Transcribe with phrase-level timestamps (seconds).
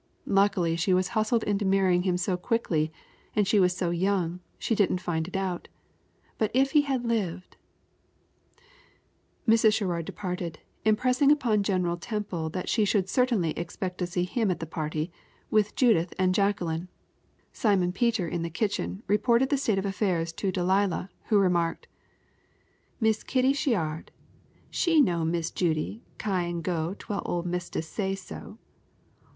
[0.25, 2.91] Luckily, she was hustled into marrying him so quickly,
[3.35, 5.67] and she was so young, she didn't find it out;
[6.39, 7.55] but if he had lived"
[9.47, 9.73] Mrs.
[9.75, 14.59] Sherrard departed, impressing upon General Temple that she should certainly expect to see him at
[14.59, 15.11] the party,
[15.51, 16.87] with Judith and Jacqueline.
[17.53, 21.87] Simon Peter in the kitchen reported the state of affairs to Delilah, who remarked:
[22.99, 24.09] "Miss Kitty She'ard,
[24.71, 28.57] she know Miss Judy cyan go twell ole mistis say so.